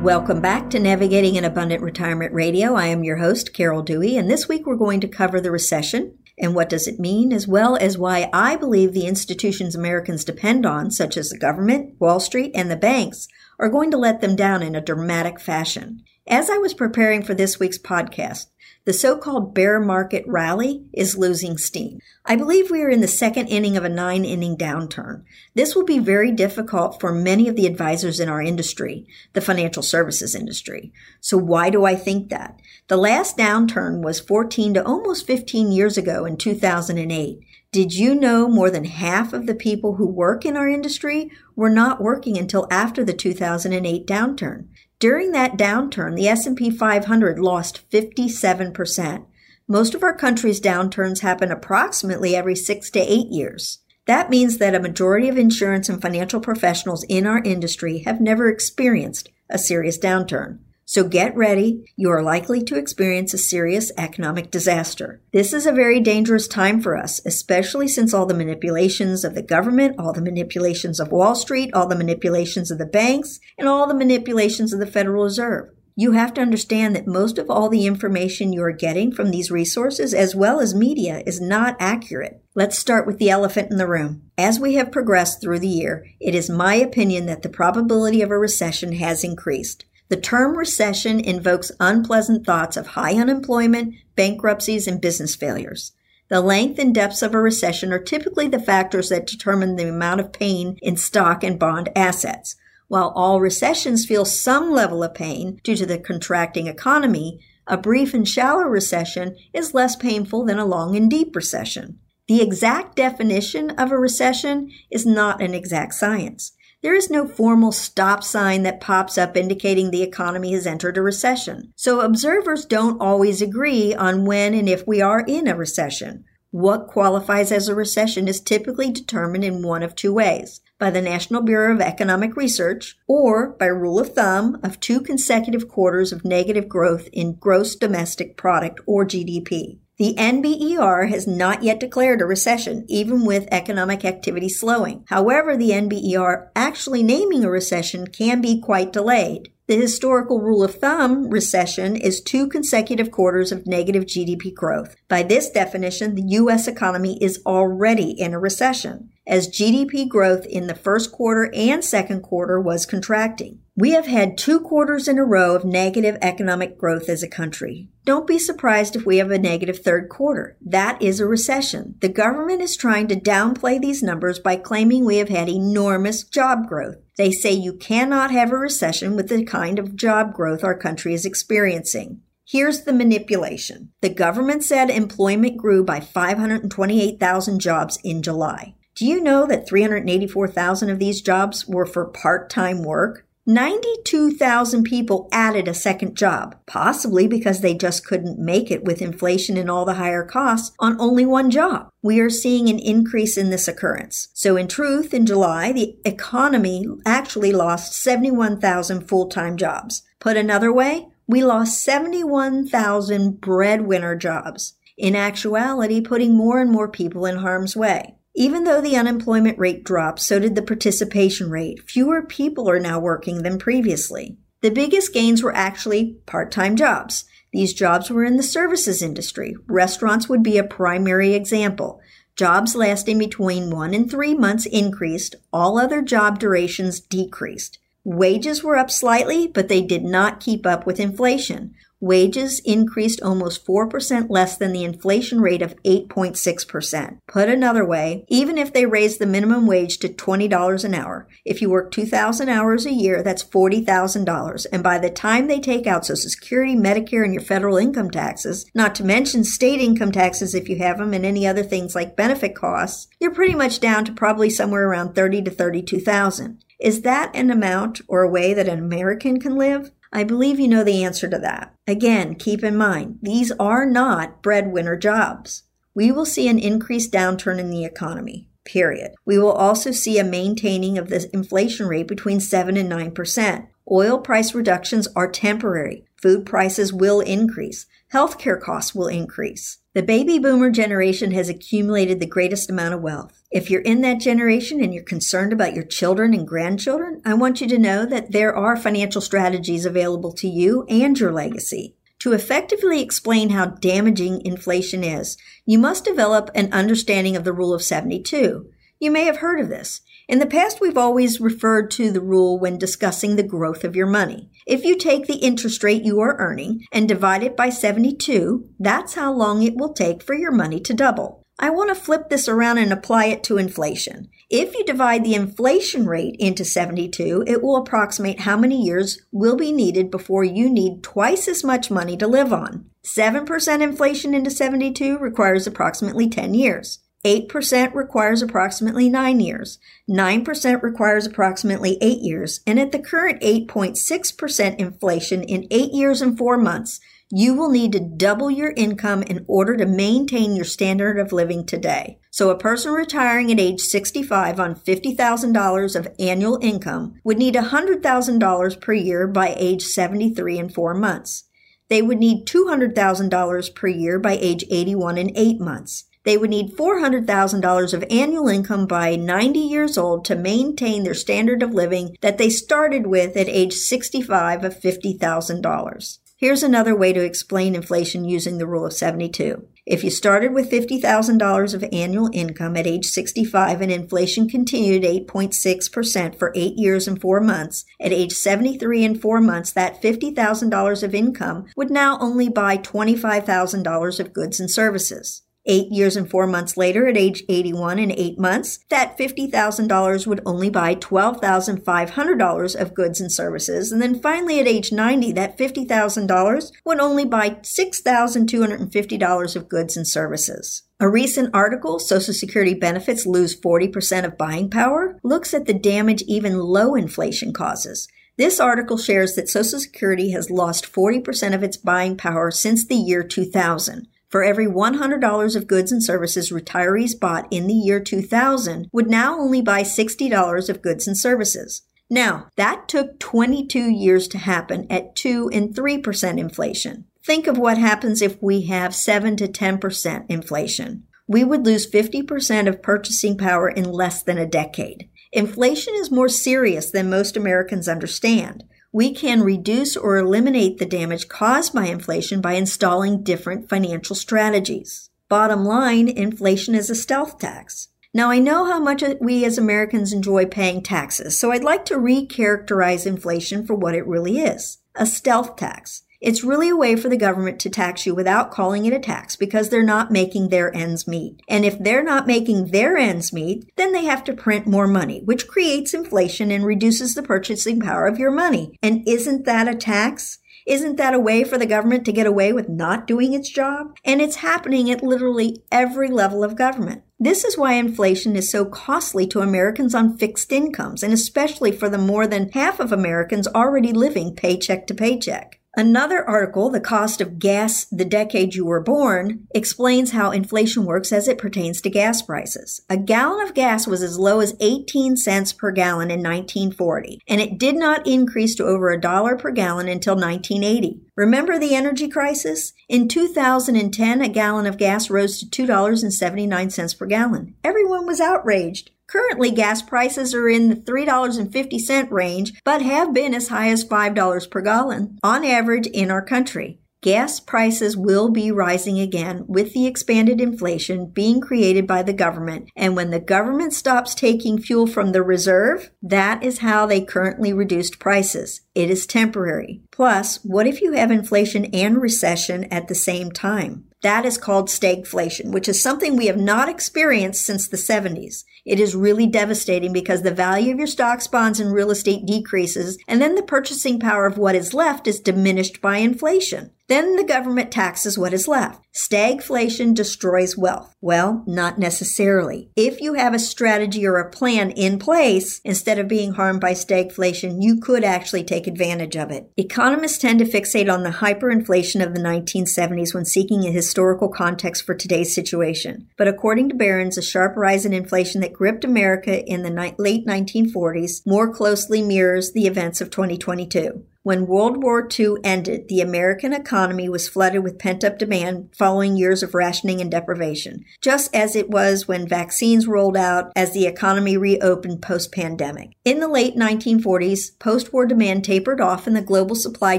Welcome 0.02 0.40
back 0.40 0.70
to 0.70 0.78
Navigating 0.78 1.36
an 1.36 1.44
Abundant 1.44 1.82
Retirement 1.82 2.32
Radio. 2.32 2.74
I 2.76 2.86
am 2.86 3.04
your 3.04 3.18
host, 3.18 3.52
Carol 3.52 3.82
Dewey, 3.82 4.16
and 4.16 4.30
this 4.30 4.48
week 4.48 4.64
we're 4.64 4.74
going 4.74 5.00
to 5.00 5.08
cover 5.08 5.38
the 5.38 5.50
recession 5.50 6.16
and 6.38 6.54
what 6.54 6.68
does 6.68 6.86
it 6.86 6.98
mean, 6.98 7.32
as 7.32 7.46
well 7.46 7.76
as 7.76 7.96
why 7.96 8.28
I 8.32 8.56
believe 8.56 8.92
the 8.92 9.06
institutions 9.06 9.74
Americans 9.74 10.24
depend 10.24 10.66
on, 10.66 10.90
such 10.90 11.16
as 11.16 11.30
the 11.30 11.38
government, 11.38 11.94
Wall 12.00 12.20
Street, 12.20 12.52
and 12.54 12.70
the 12.70 12.76
banks, 12.76 13.28
are 13.58 13.68
going 13.68 13.90
to 13.92 13.96
let 13.96 14.20
them 14.20 14.34
down 14.34 14.62
in 14.62 14.74
a 14.74 14.80
dramatic 14.80 15.40
fashion. 15.40 16.02
As 16.26 16.50
I 16.50 16.56
was 16.56 16.74
preparing 16.74 17.22
for 17.22 17.34
this 17.34 17.60
week's 17.60 17.78
podcast, 17.78 18.46
the 18.84 18.92
so-called 18.92 19.54
bear 19.54 19.80
market 19.80 20.24
rally 20.26 20.84
is 20.92 21.16
losing 21.16 21.56
steam. 21.56 22.00
I 22.24 22.36
believe 22.36 22.70
we 22.70 22.82
are 22.82 22.90
in 22.90 23.00
the 23.00 23.08
second 23.08 23.48
inning 23.48 23.76
of 23.76 23.84
a 23.84 23.88
nine 23.88 24.24
inning 24.24 24.56
downturn. 24.56 25.24
This 25.54 25.74
will 25.74 25.84
be 25.84 25.98
very 25.98 26.30
difficult 26.30 27.00
for 27.00 27.12
many 27.12 27.48
of 27.48 27.56
the 27.56 27.66
advisors 27.66 28.20
in 28.20 28.28
our 28.28 28.42
industry, 28.42 29.06
the 29.32 29.40
financial 29.40 29.82
services 29.82 30.34
industry. 30.34 30.92
So 31.20 31.38
why 31.38 31.70
do 31.70 31.84
I 31.84 31.94
think 31.94 32.28
that? 32.28 32.60
The 32.88 32.98
last 32.98 33.38
downturn 33.38 34.02
was 34.02 34.20
14 34.20 34.74
to 34.74 34.84
almost 34.84 35.26
15 35.26 35.72
years 35.72 35.96
ago 35.96 36.26
in 36.26 36.36
2008. 36.36 37.40
Did 37.72 37.94
you 37.94 38.14
know 38.14 38.48
more 38.48 38.70
than 38.70 38.84
half 38.84 39.32
of 39.32 39.46
the 39.46 39.54
people 39.54 39.96
who 39.96 40.06
work 40.06 40.44
in 40.44 40.56
our 40.56 40.68
industry 40.68 41.30
were 41.56 41.70
not 41.70 42.00
working 42.00 42.38
until 42.38 42.68
after 42.70 43.02
the 43.02 43.14
2008 43.14 44.06
downturn? 44.06 44.68
During 45.04 45.32
that 45.32 45.58
downturn, 45.58 46.16
the 46.16 46.28
S&P 46.28 46.70
500 46.70 47.38
lost 47.38 47.82
57%. 47.90 49.26
Most 49.68 49.94
of 49.94 50.02
our 50.02 50.16
country's 50.16 50.62
downturns 50.62 51.20
happen 51.20 51.52
approximately 51.52 52.34
every 52.34 52.56
6 52.56 52.90
to 52.92 53.00
8 53.00 53.26
years. 53.26 53.80
That 54.06 54.30
means 54.30 54.56
that 54.56 54.74
a 54.74 54.80
majority 54.80 55.28
of 55.28 55.36
insurance 55.36 55.90
and 55.90 56.00
financial 56.00 56.40
professionals 56.40 57.04
in 57.04 57.26
our 57.26 57.42
industry 57.42 57.98
have 58.06 58.18
never 58.18 58.48
experienced 58.48 59.28
a 59.50 59.58
serious 59.58 59.98
downturn. 59.98 60.60
So 60.86 61.08
get 61.08 61.34
ready. 61.34 61.90
You 61.96 62.10
are 62.10 62.22
likely 62.22 62.62
to 62.64 62.76
experience 62.76 63.32
a 63.32 63.38
serious 63.38 63.90
economic 63.96 64.50
disaster. 64.50 65.22
This 65.32 65.54
is 65.54 65.64
a 65.64 65.72
very 65.72 65.98
dangerous 65.98 66.46
time 66.46 66.80
for 66.82 66.96
us, 66.96 67.24
especially 67.24 67.88
since 67.88 68.12
all 68.12 68.26
the 68.26 68.34
manipulations 68.34 69.24
of 69.24 69.34
the 69.34 69.42
government, 69.42 69.96
all 69.98 70.12
the 70.12 70.20
manipulations 70.20 71.00
of 71.00 71.10
Wall 71.10 71.34
Street, 71.34 71.72
all 71.72 71.86
the 71.86 71.96
manipulations 71.96 72.70
of 72.70 72.76
the 72.76 72.86
banks, 72.86 73.40
and 73.58 73.66
all 73.66 73.86
the 73.86 73.94
manipulations 73.94 74.74
of 74.74 74.78
the 74.78 74.86
Federal 74.86 75.24
Reserve. 75.24 75.70
You 75.96 76.12
have 76.12 76.34
to 76.34 76.40
understand 76.40 76.96
that 76.96 77.06
most 77.06 77.38
of 77.38 77.48
all 77.48 77.68
the 77.68 77.86
information 77.86 78.52
you 78.52 78.62
are 78.64 78.72
getting 78.72 79.12
from 79.12 79.30
these 79.30 79.50
resources, 79.50 80.12
as 80.12 80.34
well 80.34 80.58
as 80.58 80.74
media, 80.74 81.22
is 81.24 81.40
not 81.40 81.76
accurate. 81.78 82.42
Let's 82.54 82.78
start 82.78 83.06
with 83.06 83.18
the 83.18 83.30
elephant 83.30 83.70
in 83.70 83.78
the 83.78 83.86
room. 83.86 84.22
As 84.36 84.58
we 84.58 84.74
have 84.74 84.90
progressed 84.90 85.40
through 85.40 85.60
the 85.60 85.68
year, 85.68 86.04
it 86.20 86.34
is 86.34 86.50
my 86.50 86.74
opinion 86.74 87.26
that 87.26 87.42
the 87.42 87.48
probability 87.48 88.22
of 88.22 88.32
a 88.32 88.38
recession 88.38 88.94
has 88.94 89.22
increased. 89.22 89.84
The 90.08 90.16
term 90.16 90.56
recession 90.56 91.18
invokes 91.18 91.72
unpleasant 91.80 92.44
thoughts 92.44 92.76
of 92.76 92.88
high 92.88 93.14
unemployment, 93.14 93.94
bankruptcies, 94.16 94.86
and 94.86 95.00
business 95.00 95.34
failures. 95.34 95.92
The 96.28 96.40
length 96.40 96.78
and 96.78 96.94
depths 96.94 97.22
of 97.22 97.34
a 97.34 97.40
recession 97.40 97.92
are 97.92 97.98
typically 97.98 98.48
the 98.48 98.58
factors 98.58 99.08
that 99.10 99.26
determine 99.26 99.76
the 99.76 99.88
amount 99.88 100.20
of 100.20 100.32
pain 100.32 100.78
in 100.82 100.96
stock 100.96 101.44
and 101.44 101.58
bond 101.58 101.90
assets. 101.94 102.56
While 102.88 103.12
all 103.14 103.40
recessions 103.40 104.06
feel 104.06 104.24
some 104.24 104.70
level 104.70 105.02
of 105.02 105.14
pain 105.14 105.60
due 105.62 105.76
to 105.76 105.86
the 105.86 105.98
contracting 105.98 106.66
economy, 106.66 107.40
a 107.66 107.76
brief 107.76 108.14
and 108.14 108.28
shallow 108.28 108.64
recession 108.64 109.36
is 109.52 109.74
less 109.74 109.96
painful 109.96 110.44
than 110.44 110.58
a 110.58 110.66
long 110.66 110.96
and 110.96 111.10
deep 111.10 111.34
recession. 111.34 111.98
The 112.26 112.40
exact 112.40 112.96
definition 112.96 113.70
of 113.70 113.92
a 113.92 113.98
recession 113.98 114.70
is 114.90 115.04
not 115.04 115.42
an 115.42 115.54
exact 115.54 115.94
science. 115.94 116.52
There 116.84 116.94
is 116.94 117.08
no 117.08 117.26
formal 117.26 117.72
stop 117.72 118.22
sign 118.22 118.62
that 118.64 118.78
pops 118.78 119.16
up 119.16 119.38
indicating 119.38 119.90
the 119.90 120.02
economy 120.02 120.52
has 120.52 120.66
entered 120.66 120.98
a 120.98 121.00
recession. 121.00 121.72
So 121.76 122.00
observers 122.00 122.66
don't 122.66 123.00
always 123.00 123.40
agree 123.40 123.94
on 123.94 124.26
when 124.26 124.52
and 124.52 124.68
if 124.68 124.86
we 124.86 125.00
are 125.00 125.20
in 125.20 125.48
a 125.48 125.56
recession. 125.56 126.26
What 126.50 126.88
qualifies 126.88 127.50
as 127.50 127.68
a 127.70 127.74
recession 127.74 128.28
is 128.28 128.38
typically 128.38 128.90
determined 128.90 129.44
in 129.44 129.62
one 129.62 129.82
of 129.82 129.94
two 129.94 130.12
ways 130.12 130.60
by 130.78 130.90
the 130.90 131.00
National 131.00 131.40
Bureau 131.40 131.74
of 131.74 131.80
Economic 131.80 132.36
Research 132.36 132.98
or 133.08 133.56
by 133.58 133.64
rule 133.64 133.98
of 133.98 134.12
thumb 134.12 134.60
of 134.62 134.78
two 134.78 135.00
consecutive 135.00 135.66
quarters 135.70 136.12
of 136.12 136.22
negative 136.22 136.68
growth 136.68 137.08
in 137.14 137.36
gross 137.36 137.76
domestic 137.76 138.36
product 138.36 138.80
or 138.86 139.06
GDP. 139.06 139.78
The 139.96 140.14
NBER 140.14 141.08
has 141.10 141.28
not 141.28 141.62
yet 141.62 141.78
declared 141.78 142.20
a 142.20 142.26
recession, 142.26 142.84
even 142.88 143.24
with 143.24 143.46
economic 143.52 144.04
activity 144.04 144.48
slowing. 144.48 145.04
However, 145.06 145.56
the 145.56 145.70
NBER 145.70 146.48
actually 146.56 147.04
naming 147.04 147.44
a 147.44 147.50
recession 147.50 148.08
can 148.08 148.40
be 148.40 148.60
quite 148.60 148.92
delayed. 148.92 149.52
The 149.68 149.76
historical 149.76 150.40
rule 150.40 150.64
of 150.64 150.74
thumb 150.74 151.30
recession 151.30 151.94
is 151.94 152.20
two 152.20 152.48
consecutive 152.48 153.12
quarters 153.12 153.52
of 153.52 153.68
negative 153.68 154.04
GDP 154.04 154.52
growth. 154.52 154.96
By 155.08 155.22
this 155.22 155.48
definition, 155.48 156.16
the 156.16 156.24
U.S. 156.38 156.66
economy 156.66 157.16
is 157.22 157.40
already 157.46 158.10
in 158.10 158.34
a 158.34 158.38
recession 158.40 159.10
as 159.26 159.48
GDP 159.48 160.08
growth 160.08 160.44
in 160.46 160.66
the 160.66 160.74
first 160.74 161.12
quarter 161.12 161.50
and 161.54 161.84
second 161.84 162.22
quarter 162.22 162.60
was 162.60 162.86
contracting. 162.86 163.60
We 163.76 163.90
have 163.90 164.06
had 164.06 164.38
two 164.38 164.60
quarters 164.60 165.08
in 165.08 165.18
a 165.18 165.24
row 165.24 165.56
of 165.56 165.64
negative 165.64 166.16
economic 166.22 166.78
growth 166.78 167.08
as 167.08 167.24
a 167.24 167.28
country. 167.28 167.88
Don't 168.04 168.26
be 168.26 168.38
surprised 168.38 168.94
if 168.94 169.04
we 169.04 169.16
have 169.16 169.32
a 169.32 169.38
negative 169.38 169.78
third 169.80 170.08
quarter. 170.08 170.56
That 170.64 171.00
is 171.02 171.18
a 171.18 171.26
recession. 171.26 171.96
The 172.00 172.08
government 172.08 172.62
is 172.62 172.76
trying 172.76 173.08
to 173.08 173.16
downplay 173.16 173.80
these 173.80 174.02
numbers 174.02 174.38
by 174.38 174.56
claiming 174.56 175.04
we 175.04 175.16
have 175.16 175.28
had 175.28 175.48
enormous 175.48 176.22
job 176.22 176.68
growth. 176.68 176.98
They 177.16 177.32
say 177.32 177.52
you 177.52 177.72
cannot 177.72 178.30
have 178.30 178.52
a 178.52 178.56
recession 178.56 179.16
with 179.16 179.28
the 179.28 179.44
kind 179.44 179.80
of 179.80 179.96
job 179.96 180.34
growth 180.34 180.62
our 180.62 180.78
country 180.78 181.14
is 181.14 181.24
experiencing. 181.24 182.20
Here's 182.46 182.82
the 182.82 182.92
manipulation. 182.92 183.90
The 184.02 184.10
government 184.10 184.62
said 184.62 184.90
employment 184.90 185.56
grew 185.56 185.82
by 185.82 185.98
528,000 185.98 187.58
jobs 187.58 187.98
in 188.04 188.22
July. 188.22 188.74
Do 188.94 189.04
you 189.04 189.20
know 189.20 189.44
that 189.46 189.68
384,000 189.68 190.88
of 190.88 191.00
these 191.00 191.20
jobs 191.20 191.66
were 191.66 191.84
for 191.84 192.04
part-time 192.04 192.84
work? 192.84 193.26
92,000 193.44 194.84
people 194.84 195.28
added 195.32 195.66
a 195.66 195.74
second 195.74 196.16
job, 196.16 196.56
possibly 196.66 197.26
because 197.26 197.60
they 197.60 197.74
just 197.74 198.06
couldn't 198.06 198.38
make 198.38 198.70
it 198.70 198.84
with 198.84 199.02
inflation 199.02 199.56
and 199.56 199.68
all 199.68 199.84
the 199.84 199.94
higher 199.94 200.22
costs 200.22 200.74
on 200.78 200.98
only 201.00 201.26
one 201.26 201.50
job. 201.50 201.90
We 202.02 202.20
are 202.20 202.30
seeing 202.30 202.68
an 202.68 202.78
increase 202.78 203.36
in 203.36 203.50
this 203.50 203.66
occurrence. 203.66 204.28
So 204.32 204.56
in 204.56 204.68
truth, 204.68 205.12
in 205.12 205.26
July, 205.26 205.72
the 205.72 205.98
economy 206.04 206.86
actually 207.04 207.50
lost 207.50 208.00
71,000 208.00 209.08
full-time 209.08 209.56
jobs. 209.56 210.02
Put 210.20 210.36
another 210.36 210.72
way, 210.72 211.08
we 211.26 211.42
lost 211.42 211.82
71,000 211.82 213.40
breadwinner 213.40 214.14
jobs. 214.14 214.74
In 214.96 215.16
actuality, 215.16 216.00
putting 216.00 216.34
more 216.36 216.60
and 216.60 216.70
more 216.70 216.88
people 216.88 217.26
in 217.26 217.38
harm's 217.38 217.76
way. 217.76 218.14
Even 218.36 218.64
though 218.64 218.80
the 218.80 218.96
unemployment 218.96 219.58
rate 219.58 219.84
dropped, 219.84 220.20
so 220.20 220.38
did 220.38 220.56
the 220.56 220.62
participation 220.62 221.50
rate. 221.50 221.88
Fewer 221.88 222.22
people 222.22 222.68
are 222.68 222.80
now 222.80 222.98
working 222.98 223.42
than 223.42 223.58
previously. 223.58 224.36
The 224.60 224.70
biggest 224.70 225.12
gains 225.12 225.42
were 225.42 225.54
actually 225.54 226.16
part-time 226.26 226.74
jobs. 226.74 227.24
These 227.52 227.74
jobs 227.74 228.10
were 228.10 228.24
in 228.24 228.36
the 228.36 228.42
services 228.42 229.02
industry. 229.02 229.54
Restaurants 229.68 230.28
would 230.28 230.42
be 230.42 230.58
a 230.58 230.64
primary 230.64 231.34
example. 231.34 232.00
Jobs 232.34 232.74
lasting 232.74 233.18
between 233.18 233.70
one 233.70 233.94
and 233.94 234.10
three 234.10 234.34
months 234.34 234.66
increased. 234.66 235.36
All 235.52 235.78
other 235.78 236.02
job 236.02 236.40
durations 236.40 236.98
decreased. 236.98 237.78
Wages 238.02 238.64
were 238.64 238.76
up 238.76 238.90
slightly, 238.90 239.46
but 239.46 239.68
they 239.68 239.80
did 239.80 240.02
not 240.02 240.40
keep 240.40 240.66
up 240.66 240.84
with 240.84 240.98
inflation 240.98 241.74
wages 242.04 242.60
increased 242.64 243.22
almost 243.22 243.66
4% 243.66 244.26
less 244.28 244.56
than 244.56 244.72
the 244.72 244.84
inflation 244.84 245.40
rate 245.40 245.62
of 245.62 245.74
8.6%. 245.82 247.18
Put 247.26 247.48
another 247.48 247.84
way, 247.84 248.24
even 248.28 248.58
if 248.58 248.72
they 248.72 248.86
raised 248.86 249.18
the 249.18 249.26
minimum 249.26 249.66
wage 249.66 249.98
to 249.98 250.08
$20 250.08 250.84
an 250.84 250.94
hour, 250.94 251.26
if 251.44 251.60
you 251.60 251.70
work 251.70 251.90
2,000 251.90 252.48
hours 252.48 252.86
a 252.86 252.92
year, 252.92 253.22
that's 253.22 253.42
$40,000. 253.42 254.66
And 254.72 254.82
by 254.82 254.98
the 254.98 255.10
time 255.10 255.46
they 255.46 255.60
take 255.60 255.86
out 255.86 256.06
Social 256.06 256.30
Security, 256.30 256.74
Medicare, 256.74 257.24
and 257.24 257.32
your 257.32 257.42
federal 257.42 257.76
income 257.76 258.10
taxes, 258.10 258.66
not 258.74 258.94
to 258.96 259.04
mention 259.04 259.42
state 259.42 259.80
income 259.80 260.12
taxes 260.12 260.54
if 260.54 260.68
you 260.68 260.76
have 260.78 260.98
them, 260.98 261.14
and 261.14 261.24
any 261.24 261.46
other 261.46 261.62
things 261.62 261.94
like 261.94 262.16
benefit 262.16 262.54
costs, 262.54 263.08
you're 263.18 263.34
pretty 263.34 263.54
much 263.54 263.80
down 263.80 264.04
to 264.04 264.12
probably 264.12 264.50
somewhere 264.50 264.88
around 264.88 265.14
30 265.14 265.42
to 265.42 265.50
32,000. 265.50 266.62
Is 266.80 267.02
that 267.02 267.30
an 267.34 267.50
amount 267.50 268.00
or 268.08 268.22
a 268.22 268.30
way 268.30 268.52
that 268.52 268.68
an 268.68 268.78
American 268.78 269.40
can 269.40 269.56
live? 269.56 269.90
I 270.14 270.24
believe 270.24 270.60
you 270.60 270.68
know 270.68 270.84
the 270.84 271.04
answer 271.04 271.28
to 271.28 271.38
that. 271.40 271.74
Again, 271.86 272.36
keep 272.36 272.62
in 272.62 272.76
mind, 272.76 273.18
these 273.20 273.50
are 273.58 273.84
not 273.84 274.42
breadwinner 274.42 274.96
jobs. 274.96 275.64
We 275.94 276.12
will 276.12 276.24
see 276.24 276.48
an 276.48 276.58
increased 276.58 277.12
downturn 277.12 277.58
in 277.58 277.70
the 277.70 277.84
economy. 277.84 278.48
period. 278.64 279.12
We 279.24 279.38
will 279.38 279.52
also 279.52 279.90
see 279.90 280.18
a 280.18 280.24
maintaining 280.24 280.98
of 280.98 281.08
the 281.08 281.28
inflation 281.32 281.86
rate 281.86 282.08
between 282.08 282.40
7 282.40 282.76
and 282.76 282.90
9%. 282.90 283.66
Oil 283.90 284.18
price 284.18 284.54
reductions 284.54 285.06
are 285.14 285.30
temporary. 285.30 286.04
Food 286.22 286.46
prices 286.46 286.90
will 286.90 287.20
increase. 287.20 287.84
Healthcare 288.14 288.58
costs 288.58 288.94
will 288.94 289.08
increase. 289.08 289.78
The 289.92 290.02
baby 290.02 290.38
boomer 290.38 290.70
generation 290.70 291.32
has 291.32 291.50
accumulated 291.50 292.18
the 292.18 292.26
greatest 292.26 292.70
amount 292.70 292.94
of 292.94 293.02
wealth. 293.02 293.42
If 293.50 293.70
you're 293.70 293.82
in 293.82 294.00
that 294.00 294.20
generation 294.20 294.82
and 294.82 294.94
you're 294.94 295.04
concerned 295.04 295.52
about 295.52 295.74
your 295.74 295.84
children 295.84 296.32
and 296.32 296.48
grandchildren, 296.48 297.20
I 297.26 297.34
want 297.34 297.60
you 297.60 297.68
to 297.68 297.78
know 297.78 298.06
that 298.06 298.32
there 298.32 298.56
are 298.56 298.76
financial 298.76 299.20
strategies 299.20 299.84
available 299.84 300.32
to 300.32 300.48
you 300.48 300.86
and 300.88 301.18
your 301.18 301.30
legacy. 301.30 301.94
To 302.20 302.32
effectively 302.32 303.02
explain 303.02 303.50
how 303.50 303.66
damaging 303.66 304.46
inflation 304.46 305.04
is, 305.04 305.36
you 305.66 305.78
must 305.78 306.06
develop 306.06 306.50
an 306.54 306.72
understanding 306.72 307.36
of 307.36 307.44
the 307.44 307.52
Rule 307.52 307.74
of 307.74 307.82
72. 307.82 308.66
You 309.04 309.10
may 309.10 309.24
have 309.24 309.36
heard 309.36 309.60
of 309.60 309.68
this. 309.68 310.00
In 310.28 310.38
the 310.38 310.46
past, 310.46 310.80
we've 310.80 310.96
always 310.96 311.38
referred 311.38 311.90
to 311.90 312.10
the 312.10 312.22
rule 312.22 312.58
when 312.58 312.78
discussing 312.78 313.36
the 313.36 313.42
growth 313.42 313.84
of 313.84 313.94
your 313.94 314.06
money. 314.06 314.48
If 314.66 314.82
you 314.82 314.96
take 314.96 315.26
the 315.26 315.44
interest 315.44 315.84
rate 315.84 316.04
you 316.04 316.20
are 316.20 316.38
earning 316.38 316.86
and 316.90 317.06
divide 317.06 317.42
it 317.42 317.54
by 317.54 317.68
72, 317.68 318.66
that's 318.80 319.12
how 319.12 319.30
long 319.30 319.62
it 319.62 319.76
will 319.76 319.92
take 319.92 320.22
for 320.22 320.34
your 320.34 320.52
money 320.52 320.80
to 320.80 320.94
double. 320.94 321.42
I 321.58 321.68
want 321.68 321.90
to 321.90 321.94
flip 321.94 322.30
this 322.30 322.48
around 322.48 322.78
and 322.78 322.94
apply 322.94 323.26
it 323.26 323.44
to 323.44 323.58
inflation. 323.58 324.30
If 324.48 324.74
you 324.74 324.86
divide 324.86 325.22
the 325.22 325.34
inflation 325.34 326.06
rate 326.06 326.36
into 326.38 326.64
72, 326.64 327.44
it 327.46 327.62
will 327.62 327.76
approximate 327.76 328.40
how 328.40 328.56
many 328.56 328.82
years 328.82 329.20
will 329.32 329.56
be 329.56 329.70
needed 329.70 330.10
before 330.10 330.44
you 330.44 330.70
need 330.70 331.02
twice 331.02 331.46
as 331.46 331.62
much 331.62 331.90
money 331.90 332.16
to 332.16 332.26
live 332.26 332.54
on. 332.54 332.86
7% 333.04 333.82
inflation 333.82 334.32
into 334.34 334.50
72 334.50 335.18
requires 335.18 335.66
approximately 335.66 336.26
10 336.26 336.54
years. 336.54 337.00
8% 337.24 337.94
requires 337.94 338.42
approximately 338.42 339.08
9 339.08 339.40
years. 339.40 339.78
9% 340.08 340.82
requires 340.82 341.26
approximately 341.26 341.96
8 342.00 342.18
years. 342.20 342.60
And 342.66 342.78
at 342.78 342.92
the 342.92 342.98
current 342.98 343.40
8.6% 343.40 344.76
inflation 344.76 345.42
in 345.42 345.66
8 345.70 345.92
years 345.92 346.20
and 346.20 346.36
4 346.36 346.58
months, 346.58 347.00
you 347.30 347.54
will 347.54 347.70
need 347.70 347.92
to 347.92 348.00
double 348.00 348.50
your 348.50 348.72
income 348.76 349.22
in 349.22 349.44
order 349.48 349.76
to 349.76 349.86
maintain 349.86 350.54
your 350.54 350.66
standard 350.66 351.18
of 351.18 351.32
living 351.32 351.64
today. 351.64 352.18
So 352.30 352.50
a 352.50 352.58
person 352.58 352.92
retiring 352.92 353.50
at 353.50 353.58
age 353.58 353.80
65 353.80 354.60
on 354.60 354.74
$50,000 354.74 355.96
of 355.96 356.08
annual 356.18 356.58
income 356.60 357.14
would 357.24 357.38
need 357.38 357.54
$100,000 357.54 358.80
per 358.80 358.92
year 358.92 359.26
by 359.26 359.54
age 359.56 359.82
73 359.82 360.58
and 360.58 360.74
4 360.74 360.94
months. 360.94 361.44
They 361.88 362.02
would 362.02 362.18
need 362.18 362.46
$200,000 362.46 363.74
per 363.74 363.88
year 363.88 364.18
by 364.18 364.38
age 364.40 364.64
81 364.70 365.18
and 365.18 365.32
8 365.34 365.60
months. 365.60 366.04
They 366.24 366.38
would 366.38 366.50
need 366.50 366.76
$400,000 366.76 367.94
of 367.94 368.04
annual 368.10 368.48
income 368.48 368.86
by 368.86 369.14
90 369.14 369.58
years 369.58 369.98
old 369.98 370.24
to 370.24 370.34
maintain 370.34 371.04
their 371.04 371.14
standard 371.14 371.62
of 371.62 371.74
living 371.74 372.16
that 372.22 372.38
they 372.38 372.48
started 372.48 373.06
with 373.06 373.36
at 373.36 373.48
age 373.48 373.74
65 373.74 374.64
of 374.64 374.80
$50,000. 374.80 376.18
Here's 376.36 376.62
another 376.62 376.96
way 376.96 377.12
to 377.12 377.24
explain 377.24 377.74
inflation 377.74 378.24
using 378.24 378.58
the 378.58 378.66
rule 378.66 378.84
of 378.84 378.92
72. 378.92 379.66
If 379.86 380.02
you 380.02 380.10
started 380.10 380.52
with 380.52 380.70
$50,000 380.70 381.74
of 381.74 381.84
annual 381.92 382.30
income 382.32 382.76
at 382.76 382.86
age 382.86 383.06
65 383.06 383.82
and 383.82 383.92
inflation 383.92 384.48
continued 384.48 385.04
8.6% 385.04 386.38
for 386.38 386.52
8 386.54 386.74
years 386.76 387.06
and 387.06 387.20
4 387.20 387.40
months, 387.40 387.84
at 388.00 388.12
age 388.12 388.32
73 388.32 389.04
and 389.04 389.20
4 389.20 389.40
months, 389.40 389.72
that 389.72 390.02
$50,000 390.02 391.02
of 391.02 391.14
income 391.14 391.66
would 391.76 391.90
now 391.90 392.18
only 392.18 392.48
buy 392.48 392.78
$25,000 392.78 394.20
of 394.20 394.32
goods 394.32 394.58
and 394.58 394.70
services. 394.70 395.42
Eight 395.66 395.90
years 395.90 396.14
and 396.14 396.30
four 396.30 396.46
months 396.46 396.76
later, 396.76 397.06
at 397.08 397.16
age 397.16 397.42
81 397.48 397.98
and 397.98 398.12
eight 398.12 398.38
months, 398.38 398.80
that 398.90 399.16
$50,000 399.16 400.26
would 400.26 400.42
only 400.44 400.68
buy 400.68 400.94
$12,500 400.94 402.80
of 402.80 402.92
goods 402.92 403.18
and 403.18 403.32
services. 403.32 403.90
And 403.90 404.02
then 404.02 404.20
finally, 404.20 404.60
at 404.60 404.68
age 404.68 404.92
90, 404.92 405.32
that 405.32 405.56
$50,000 405.56 406.72
would 406.84 407.00
only 407.00 407.24
buy 407.24 407.50
$6,250 407.62 409.56
of 409.56 409.68
goods 409.70 409.96
and 409.96 410.06
services. 410.06 410.82
A 411.00 411.08
recent 411.08 411.48
article, 411.54 411.98
Social 411.98 412.34
Security 412.34 412.74
benefits 412.74 413.24
lose 413.24 413.58
40% 413.58 414.26
of 414.26 414.36
buying 414.36 414.68
power, 414.68 415.18
looks 415.22 415.54
at 415.54 415.64
the 415.64 415.72
damage 415.72 416.20
even 416.22 416.58
low 416.58 416.94
inflation 416.94 417.54
causes. 417.54 418.06
This 418.36 418.60
article 418.60 418.98
shares 418.98 419.34
that 419.34 419.48
Social 419.48 419.78
Security 419.78 420.32
has 420.32 420.50
lost 420.50 420.92
40% 420.92 421.54
of 421.54 421.62
its 421.62 421.78
buying 421.78 422.18
power 422.18 422.50
since 422.50 422.84
the 422.84 422.96
year 422.96 423.22
2000. 423.22 424.08
For 424.34 424.42
every 424.42 424.66
$100 424.66 425.54
of 425.54 425.68
goods 425.68 425.92
and 425.92 426.02
services 426.02 426.50
retirees 426.50 427.16
bought 427.16 427.46
in 427.52 427.68
the 427.68 427.72
year 427.72 428.00
2000 428.00 428.88
would 428.90 429.08
now 429.08 429.38
only 429.38 429.62
buy 429.62 429.82
$60 429.82 430.68
of 430.68 430.82
goods 430.82 431.06
and 431.06 431.16
services. 431.16 431.82
Now, 432.10 432.48
that 432.56 432.88
took 432.88 433.20
22 433.20 433.78
years 433.78 434.26
to 434.26 434.38
happen 434.38 434.88
at 434.90 435.14
2 435.14 435.50
and 435.52 435.72
3% 435.72 436.40
inflation. 436.40 437.04
Think 437.24 437.46
of 437.46 437.58
what 437.58 437.78
happens 437.78 438.20
if 438.20 438.42
we 438.42 438.62
have 438.62 438.92
7 438.92 439.36
to 439.36 439.46
10% 439.46 440.24
inflation. 440.28 441.04
We 441.28 441.44
would 441.44 441.64
lose 441.64 441.88
50% 441.88 442.68
of 442.68 442.82
purchasing 442.82 443.38
power 443.38 443.68
in 443.68 443.84
less 443.84 444.24
than 444.24 444.38
a 444.38 444.48
decade. 444.48 445.08
Inflation 445.30 445.94
is 445.94 446.10
more 446.10 446.28
serious 446.28 446.90
than 446.90 447.08
most 447.08 447.36
Americans 447.36 447.86
understand 447.86 448.64
we 448.94 449.12
can 449.12 449.42
reduce 449.42 449.96
or 449.96 450.16
eliminate 450.16 450.78
the 450.78 450.86
damage 450.86 451.26
caused 451.26 451.74
by 451.74 451.86
inflation 451.86 452.40
by 452.40 452.52
installing 452.52 453.24
different 453.24 453.68
financial 453.68 454.14
strategies. 454.14 455.10
Bottom 455.28 455.64
line, 455.64 456.06
inflation 456.06 456.76
is 456.76 456.88
a 456.88 456.94
stealth 456.94 457.40
tax. 457.40 457.88
Now, 458.14 458.30
I 458.30 458.38
know 458.38 458.66
how 458.66 458.78
much 458.78 459.02
we 459.20 459.44
as 459.44 459.58
Americans 459.58 460.12
enjoy 460.12 460.46
paying 460.46 460.80
taxes, 460.80 461.36
so 461.36 461.50
I'd 461.50 461.64
like 461.64 461.84
to 461.86 461.96
recharacterize 461.96 463.04
inflation 463.04 463.66
for 463.66 463.74
what 463.74 463.96
it 463.96 464.06
really 464.06 464.38
is 464.38 464.78
a 464.94 465.06
stealth 465.06 465.56
tax. 465.56 466.03
It's 466.24 466.42
really 466.42 466.70
a 466.70 466.76
way 466.76 466.96
for 466.96 467.10
the 467.10 467.18
government 467.18 467.58
to 467.60 467.68
tax 467.68 468.06
you 468.06 468.14
without 468.14 468.50
calling 468.50 468.86
it 468.86 468.94
a 468.94 468.98
tax 468.98 469.36
because 469.36 469.68
they're 469.68 469.82
not 469.82 470.10
making 470.10 470.48
their 470.48 470.74
ends 470.74 471.06
meet. 471.06 471.42
And 471.48 471.66
if 471.66 471.78
they're 471.78 472.02
not 472.02 472.26
making 472.26 472.68
their 472.68 472.96
ends 472.96 473.30
meet, 473.30 473.70
then 473.76 473.92
they 473.92 474.04
have 474.04 474.24
to 474.24 474.32
print 474.32 474.66
more 474.66 474.86
money, 474.86 475.20
which 475.26 475.46
creates 475.46 475.92
inflation 475.92 476.50
and 476.50 476.64
reduces 476.64 477.14
the 477.14 477.22
purchasing 477.22 477.78
power 477.78 478.06
of 478.06 478.18
your 478.18 478.30
money. 478.30 478.78
And 478.82 479.06
isn't 479.06 479.44
that 479.44 479.68
a 479.68 479.74
tax? 479.74 480.38
Isn't 480.66 480.96
that 480.96 481.12
a 481.12 481.20
way 481.20 481.44
for 481.44 481.58
the 481.58 481.66
government 481.66 482.06
to 482.06 482.12
get 482.12 482.26
away 482.26 482.54
with 482.54 482.70
not 482.70 483.06
doing 483.06 483.34
its 483.34 483.50
job? 483.50 483.94
And 484.02 484.22
it's 484.22 484.36
happening 484.36 484.90
at 484.90 485.02
literally 485.02 485.62
every 485.70 486.08
level 486.08 486.42
of 486.42 486.56
government. 486.56 487.02
This 487.20 487.44
is 487.44 487.58
why 487.58 487.74
inflation 487.74 488.34
is 488.34 488.50
so 488.50 488.64
costly 488.64 489.26
to 489.26 489.40
Americans 489.40 489.94
on 489.94 490.16
fixed 490.16 490.50
incomes, 490.52 491.02
and 491.02 491.12
especially 491.12 491.70
for 491.70 491.90
the 491.90 491.98
more 491.98 492.26
than 492.26 492.50
half 492.52 492.80
of 492.80 492.92
Americans 492.92 493.46
already 493.48 493.92
living 493.92 494.34
paycheck 494.34 494.86
to 494.86 494.94
paycheck. 494.94 495.60
Another 495.76 496.22
article, 496.28 496.70
The 496.70 496.80
Cost 496.80 497.20
of 497.20 497.40
Gas 497.40 497.84
the 497.86 498.04
Decade 498.04 498.54
You 498.54 498.64
Were 498.64 498.80
Born, 498.80 499.48
explains 499.54 500.12
how 500.12 500.30
inflation 500.30 500.84
works 500.84 501.12
as 501.12 501.26
it 501.26 501.36
pertains 501.36 501.80
to 501.80 501.90
gas 501.90 502.22
prices. 502.22 502.80
A 502.88 502.96
gallon 502.96 503.44
of 503.44 503.54
gas 503.54 503.86
was 503.86 504.00
as 504.00 504.18
low 504.18 504.38
as 504.38 504.54
18 504.60 505.16
cents 505.16 505.52
per 505.52 505.72
gallon 505.72 506.12
in 506.12 506.22
1940, 506.22 507.20
and 507.26 507.40
it 507.40 507.58
did 507.58 507.74
not 507.74 508.06
increase 508.06 508.54
to 508.54 508.64
over 508.64 508.90
a 508.90 509.00
dollar 509.00 509.36
per 509.36 509.50
gallon 509.50 509.88
until 509.88 510.14
1980. 510.14 511.00
Remember 511.16 511.58
the 511.58 511.74
energy 511.74 512.08
crisis? 512.08 512.72
In 512.88 513.08
2010, 513.08 514.20
a 514.20 514.28
gallon 514.28 514.66
of 514.66 514.78
gas 514.78 515.10
rose 515.10 515.40
to 515.40 515.66
$2.79 515.66 516.98
per 516.98 517.06
gallon. 517.06 517.54
Everyone 517.64 518.06
was 518.06 518.20
outraged. 518.20 518.90
Currently, 519.06 519.50
gas 519.50 519.82
prices 519.82 520.34
are 520.34 520.48
in 520.48 520.68
the 520.68 520.76
$3.50 520.76 522.10
range, 522.10 522.52
but 522.64 522.82
have 522.82 523.12
been 523.12 523.34
as 523.34 523.48
high 523.48 523.68
as 523.68 523.84
$5 523.84 524.50
per 524.50 524.60
gallon 524.60 525.18
on 525.22 525.44
average 525.44 525.86
in 525.86 526.10
our 526.10 526.24
country. 526.24 526.80
Gas 527.04 527.38
prices 527.38 527.98
will 527.98 528.30
be 528.30 528.50
rising 528.50 528.98
again 528.98 529.44
with 529.46 529.74
the 529.74 529.86
expanded 529.86 530.40
inflation 530.40 531.04
being 531.04 531.38
created 531.38 531.86
by 531.86 532.02
the 532.02 532.14
government. 532.14 532.70
And 532.74 532.96
when 532.96 533.10
the 533.10 533.20
government 533.20 533.74
stops 533.74 534.14
taking 534.14 534.58
fuel 534.58 534.86
from 534.86 535.12
the 535.12 535.22
reserve, 535.22 535.90
that 536.00 536.42
is 536.42 536.60
how 536.60 536.86
they 536.86 537.02
currently 537.02 537.52
reduced 537.52 537.98
prices. 537.98 538.62
It 538.74 538.88
is 538.88 539.06
temporary. 539.06 539.82
Plus, 539.92 540.42
what 540.44 540.66
if 540.66 540.80
you 540.80 540.92
have 540.92 541.10
inflation 541.10 541.66
and 541.74 542.00
recession 542.00 542.64
at 542.72 542.88
the 542.88 542.94
same 542.94 543.30
time? 543.30 543.84
That 544.04 544.26
is 544.26 544.36
called 544.36 544.68
stagflation, 544.68 545.50
which 545.50 545.66
is 545.66 545.80
something 545.80 546.14
we 546.14 546.26
have 546.26 546.36
not 546.36 546.68
experienced 546.68 547.42
since 547.42 547.66
the 547.66 547.78
70s. 547.78 548.44
It 548.66 548.78
is 548.78 548.94
really 548.94 549.26
devastating 549.26 549.94
because 549.94 550.20
the 550.20 550.30
value 550.30 550.74
of 550.74 550.78
your 550.78 550.86
stocks, 550.86 551.26
bonds, 551.26 551.58
and 551.58 551.72
real 551.72 551.90
estate 551.90 552.26
decreases, 552.26 552.98
and 553.08 553.22
then 553.22 553.34
the 553.34 553.42
purchasing 553.42 553.98
power 553.98 554.26
of 554.26 554.36
what 554.36 554.54
is 554.54 554.74
left 554.74 555.06
is 555.06 555.20
diminished 555.20 555.80
by 555.80 555.96
inflation. 555.96 556.72
Then 556.86 557.16
the 557.16 557.24
government 557.24 557.72
taxes 557.72 558.18
what 558.18 558.34
is 558.34 558.46
left. 558.46 558.84
Stagflation 558.92 559.94
destroys 559.94 560.56
wealth. 560.56 560.94
Well, 561.00 561.42
not 561.46 561.78
necessarily. 561.78 562.70
If 562.76 563.00
you 563.00 563.14
have 563.14 563.34
a 563.34 563.38
strategy 563.38 564.06
or 564.06 564.18
a 564.18 564.30
plan 564.30 564.70
in 564.70 564.98
place, 564.98 565.60
instead 565.64 565.98
of 565.98 566.08
being 566.08 566.34
harmed 566.34 566.60
by 566.60 566.72
stagflation, 566.72 567.56
you 567.60 567.80
could 567.80 568.04
actually 568.04 568.44
take 568.44 568.66
advantage 568.66 569.16
of 569.16 569.30
it. 569.30 569.50
Economists 569.56 570.18
tend 570.18 570.38
to 570.40 570.44
fixate 570.44 570.92
on 570.92 571.02
the 571.02 571.10
hyperinflation 571.10 572.04
of 572.04 572.14
the 572.14 572.20
1970s 572.20 573.14
when 573.14 573.24
seeking 573.24 573.64
a 573.64 573.72
historical 573.72 574.28
context 574.28 574.84
for 574.84 574.94
today's 574.94 575.34
situation. 575.34 576.08
But 576.18 576.28
according 576.28 576.68
to 576.68 576.74
Barron's, 576.74 577.18
a 577.18 577.22
sharp 577.22 577.56
rise 577.56 577.86
in 577.86 577.92
inflation 577.92 578.42
that 578.42 578.52
gripped 578.52 578.84
America 578.84 579.44
in 579.44 579.62
the 579.62 579.70
ni- 579.70 579.94
late 579.98 580.26
1940s 580.26 581.22
more 581.26 581.52
closely 581.52 582.02
mirrors 582.02 582.52
the 582.52 582.66
events 582.66 583.00
of 583.00 583.10
2022. 583.10 584.04
When 584.24 584.46
World 584.46 584.82
War 584.82 585.06
II 585.20 585.34
ended, 585.44 585.88
the 585.88 586.00
American 586.00 586.54
economy 586.54 587.10
was 587.10 587.28
flooded 587.28 587.62
with 587.62 587.78
pent 587.78 588.02
up 588.02 588.16
demand 588.16 588.70
following 588.74 589.18
years 589.18 589.42
of 589.42 589.52
rationing 589.52 590.00
and 590.00 590.10
deprivation, 590.10 590.86
just 591.02 591.36
as 591.36 591.54
it 591.54 591.68
was 591.68 592.08
when 592.08 592.26
vaccines 592.26 592.88
rolled 592.88 593.18
out 593.18 593.52
as 593.54 593.74
the 593.74 593.84
economy 593.84 594.38
reopened 594.38 595.02
post 595.02 595.30
pandemic. 595.30 595.90
In 596.06 596.20
the 596.20 596.28
late 596.28 596.56
1940s, 596.56 597.58
post 597.58 597.92
war 597.92 598.06
demand 598.06 598.44
tapered 598.44 598.80
off 598.80 599.06
and 599.06 599.14
the 599.14 599.20
global 599.20 599.54
supply 599.54 599.98